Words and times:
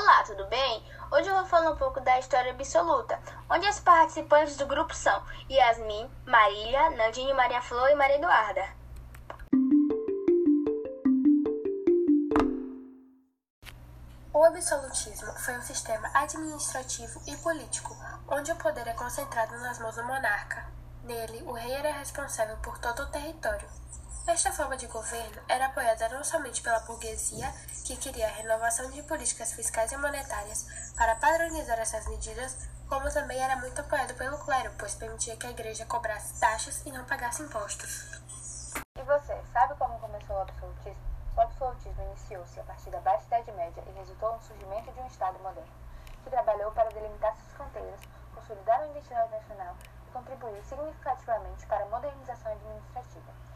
Olá, 0.00 0.22
tudo 0.22 0.46
bem? 0.46 0.80
Hoje 1.10 1.28
eu 1.28 1.34
vou 1.34 1.44
falar 1.44 1.72
um 1.72 1.76
pouco 1.76 2.00
da 2.00 2.20
história 2.20 2.52
absoluta, 2.52 3.20
onde 3.50 3.66
as 3.66 3.80
participantes 3.80 4.56
do 4.56 4.64
grupo 4.64 4.94
são 4.94 5.20
Yasmin, 5.50 6.08
Marília, 6.24 6.90
Nandinho, 6.90 7.34
Maria 7.34 7.60
Flor 7.60 7.90
e 7.90 7.96
Maria 7.96 8.14
Eduarda. 8.14 8.64
O 14.32 14.44
absolutismo 14.44 15.32
foi 15.32 15.58
um 15.58 15.62
sistema 15.62 16.08
administrativo 16.14 17.20
e 17.26 17.36
político, 17.38 17.96
onde 18.28 18.52
o 18.52 18.56
poder 18.56 18.86
é 18.86 18.92
concentrado 18.92 19.58
nas 19.58 19.80
mãos 19.80 19.96
do 19.96 20.04
monarca. 20.04 20.64
Nele, 21.02 21.42
o 21.42 21.52
rei 21.52 21.72
era 21.72 21.98
responsável 21.98 22.56
por 22.58 22.78
todo 22.78 23.02
o 23.02 23.10
território. 23.10 23.68
Esta 24.28 24.52
forma 24.52 24.76
de 24.76 24.86
governo 24.88 25.40
era 25.48 25.64
apoiada 25.64 26.06
não 26.10 26.22
somente 26.22 26.60
pela 26.60 26.80
burguesia, 26.80 27.50
que 27.82 27.96
queria 27.96 28.26
a 28.26 28.32
renovação 28.32 28.90
de 28.90 29.02
políticas 29.04 29.54
fiscais 29.54 29.90
e 29.90 29.96
monetárias 29.96 30.66
para 30.94 31.16
padronizar 31.16 31.78
essas 31.78 32.06
medidas, 32.06 32.68
como 32.90 33.10
também 33.10 33.42
era 33.42 33.56
muito 33.56 33.80
apoiado 33.80 34.14
pelo 34.16 34.36
clero, 34.44 34.70
pois 34.78 34.94
permitia 34.94 35.34
que 35.38 35.46
a 35.46 35.50
igreja 35.50 35.86
cobrasse 35.86 36.38
taxas 36.38 36.84
e 36.84 36.92
não 36.92 37.06
pagasse 37.06 37.42
impostos. 37.42 38.20
E 38.98 39.02
você, 39.02 39.34
sabe 39.50 39.74
como 39.76 39.98
começou 39.98 40.36
o 40.36 40.42
absolutismo? 40.42 41.02
O 41.34 41.40
absolutismo 41.40 42.02
iniciou-se 42.02 42.60
a 42.60 42.64
partir 42.64 42.90
da 42.90 43.00
Baixa 43.00 43.24
Idade 43.28 43.50
Média 43.52 43.82
e 43.86 43.98
resultou 43.98 44.34
no 44.34 44.42
surgimento 44.42 44.92
de 44.92 45.00
um 45.00 45.06
Estado 45.06 45.38
moderno, 45.38 45.72
que 46.22 46.28
trabalhou 46.28 46.70
para 46.72 46.90
delimitar 46.90 47.34
suas 47.34 47.52
fronteiras, 47.52 48.00
consolidar 48.34 48.78
a 48.82 48.88
identidade 48.88 49.32
nacional 49.32 49.74
e 50.06 50.10
contribuir 50.10 50.62
significativamente 50.64 51.66
para 51.66 51.82
a 51.82 51.88
modernização 51.88 52.52
administrativa. 52.52 53.48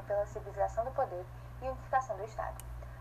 Considerável 0.00 0.02
pela 0.02 0.26
civilização 0.26 0.84
do 0.84 0.90
poder 0.92 1.24
e 1.60 1.68
unificação 1.68 2.16
do 2.16 2.24
Estado. 2.24 2.56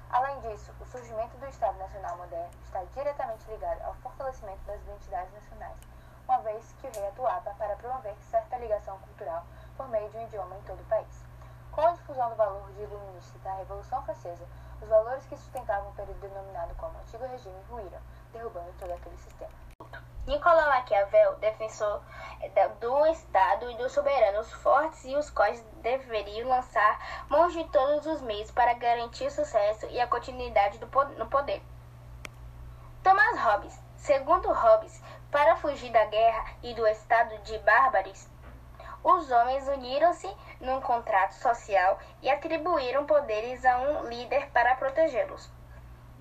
Além 0.10 0.40
disso, 0.42 0.74
o 0.80 0.86
surgimento 0.86 1.38
do 1.38 1.46
Estado 1.48 1.78
Nacional 1.78 2.18
moderno 2.18 2.50
está 2.64 2.84
diretamente 2.84 3.50
ligado 3.50 3.82
ao 3.84 3.94
fortalecimento 3.96 4.62
das 4.66 4.82
identidades 4.82 5.34
nacionais, 5.34 5.78
uma 6.28 6.40
vez 6.40 6.74
que 6.80 6.88
o 6.88 6.92
rei 6.92 7.08
atuava 7.08 7.54
para 7.56 7.76
promover 7.76 8.16
certa 8.30 8.58
ligação 8.58 8.98
cultural 9.00 9.46
por 9.78 9.88
meio 9.88 10.10
de 10.10 10.18
um 10.18 10.24
idioma 10.24 10.58
em 10.58 10.62
todo 10.64 10.82
o 10.82 10.86
país. 10.86 11.24
Com 11.72 11.82
a 11.82 11.92
difusão 11.92 12.30
do 12.30 12.36
valor 12.36 12.72
de 12.74 12.82
iluminista 12.82 13.38
da 13.40 13.54
Revolução 13.54 14.04
Francesa, 14.04 14.46
os 14.82 14.90
valores 14.90 15.26
que 15.26 15.38
sustentavam 15.38 15.90
o 15.92 15.94
período 15.94 16.20
denominado 16.20 16.74
como 16.76 16.98
Antigo 17.00 17.26
Regime 17.26 17.62
ruíram, 17.70 18.00
derrubando 18.34 18.74
todo 18.80 18.92
aquele 18.92 19.18
sistema. 19.18 20.09
Nicolau 20.30 20.70
Maquiavel, 20.70 21.38
defensor 21.38 22.04
do 22.80 23.06
Estado 23.08 23.72
e 23.72 23.78
dos 23.78 23.92
soberanos 23.92 24.54
fortes 24.54 25.04
e 25.04 25.16
os 25.16 25.28
quais 25.32 25.60
deveriam 25.82 26.48
lançar 26.48 27.26
mão 27.28 27.48
de 27.48 27.64
todos 27.70 28.06
os 28.06 28.22
meios 28.22 28.52
para 28.52 28.76
garantir 28.76 29.26
o 29.26 29.32
sucesso 29.32 29.88
e 29.88 30.00
a 30.00 30.06
continuidade 30.06 30.80
no 31.18 31.26
poder. 31.28 31.64
Thomas 33.02 33.40
Hobbes, 33.40 33.82
segundo 33.98 34.54
Hobbes, 34.54 35.02
para 35.32 35.56
fugir 35.56 35.92
da 35.92 36.06
guerra 36.06 36.46
e 36.62 36.76
do 36.76 36.86
estado 36.86 37.36
de 37.40 37.58
bárbaros, 37.58 38.30
os 39.04 39.32
homens 39.32 39.68
uniram-se 39.68 40.32
num 40.62 40.80
contrato 40.80 41.32
social 41.32 41.98
e 42.22 42.30
atribuíram 42.30 43.04
poderes 43.08 43.66
a 43.66 43.80
um 43.80 44.04
líder 44.08 44.52
para 44.52 44.76
protegê-los. 44.76 45.50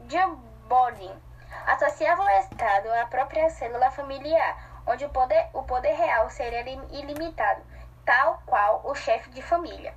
John 0.06 0.36
Bodin 0.66 1.27
associava 1.66 2.22
o 2.22 2.28
Estado 2.30 2.92
à 2.92 3.06
própria 3.06 3.50
célula 3.50 3.91
familiar, 3.91 4.82
onde 4.86 5.04
o 5.04 5.10
poder, 5.10 5.48
o 5.52 5.62
poder 5.62 5.92
real 5.92 6.28
seria 6.30 6.60
ilimitado, 6.91 7.62
tal 8.04 8.42
qual 8.46 8.82
o 8.84 8.94
chefe 8.94 9.30
de 9.30 9.42
família. 9.42 9.94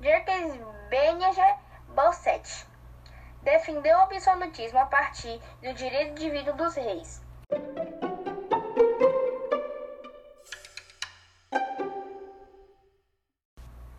Jacques 0.00 0.58
Benjamin 0.88 1.54
Bosset 1.88 2.66
defendeu 3.42 3.98
o 3.98 4.02
absolutismo 4.02 4.78
a 4.78 4.86
partir 4.86 5.40
do 5.62 5.74
direito 5.74 6.14
divino 6.14 6.52
dos 6.54 6.74
reis. 6.74 7.22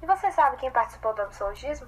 E 0.02 0.06
você 0.06 0.32
sabe 0.32 0.58
quem 0.58 0.72
participou 0.72 1.14
do 1.14 1.22
absolutismo? 1.22 1.88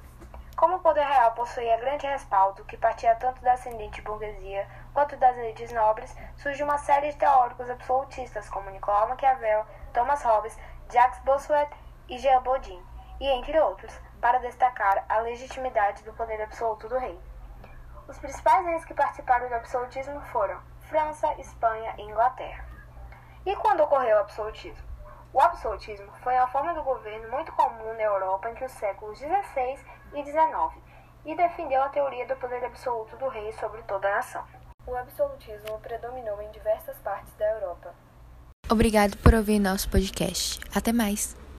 Como 0.56 0.78
o 0.78 0.80
poder 0.80 1.06
real 1.06 1.34
possuía 1.34 1.76
grande 1.78 2.08
respaldo, 2.08 2.64
que 2.64 2.78
partia 2.78 3.14
tanto 3.16 3.42
da 3.42 3.54
ascendente 3.54 4.02
burguesia 4.02 4.66
quanto 4.94 5.18
das 5.18 5.36
elites 5.38 5.74
nobres, 5.74 6.16
surge 6.38 6.64
uma 6.64 6.78
série 6.78 7.12
de 7.12 7.18
teóricos 7.18 7.70
absolutistas 7.70 8.50
como 8.50 8.70
Nicolau 8.70 9.10
Maquiavel, 9.10 9.66
Thomas 9.94 10.24
Hobbes, 10.24 10.58
Jacques 10.90 11.20
Bossuet 11.26 11.70
e 12.08 12.18
Jean 12.18 12.42
Bodin, 12.42 12.82
e 13.20 13.28
entre 13.28 13.60
outros, 13.60 14.00
para 14.22 14.40
destacar 14.40 15.04
a 15.10 15.18
legitimidade 15.20 16.04
do 16.04 16.14
poder 16.14 16.42
absoluto 16.42 16.88
do 16.88 16.98
rei. 16.98 17.20
Os 18.08 18.18
principais 18.18 18.66
reis 18.66 18.86
que 18.86 18.94
participaram 18.94 19.50
do 19.50 19.56
absolutismo 19.56 20.22
foram 20.32 20.62
França, 20.88 21.34
Espanha 21.38 21.96
e 21.98 22.04
Inglaterra. 22.04 22.66
E 23.46 23.56
quando 23.58 23.84
ocorreu 23.84 24.16
o 24.18 24.22
absolutismo? 24.22 24.95
O 25.36 25.42
absolutismo 25.42 26.08
foi 26.24 26.34
uma 26.34 26.48
forma 26.48 26.74
do 26.74 26.82
governo 26.82 27.30
muito 27.30 27.52
comum 27.52 27.94
na 27.94 28.04
Europa 28.04 28.50
entre 28.50 28.64
os 28.64 28.72
séculos 28.72 29.18
XVI 29.18 29.78
e 30.14 30.24
XIX 30.24 30.82
e 31.26 31.36
defendeu 31.36 31.84
a 31.84 31.90
teoria 31.90 32.26
do 32.26 32.38
poder 32.38 32.64
absoluto 32.64 33.18
do 33.18 33.28
rei 33.28 33.52
sobre 33.60 33.84
toda 33.84 34.08
a 34.08 34.16
nação. 34.16 34.46
O 34.88 34.96
absolutismo 34.96 35.78
predominou 35.80 36.42
em 36.42 36.50
diversas 36.52 36.96
partes 37.00 37.34
da 37.34 37.52
Europa. 37.52 37.94
Obrigado 38.70 39.18
por 39.18 39.34
ouvir 39.34 39.60
nosso 39.60 39.90
podcast. 39.90 40.62
Até 40.74 40.94
mais! 40.94 41.36